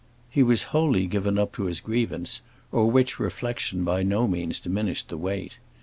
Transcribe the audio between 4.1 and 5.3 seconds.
means diminished the